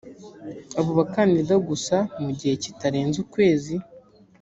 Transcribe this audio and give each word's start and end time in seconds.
abo 0.79 0.91
bakandida 0.99 1.55
gusa 1.67 1.97
mu 2.21 2.29
gihe 2.37 2.53
kitarenze 2.63 3.17
ukwezi 3.25 3.75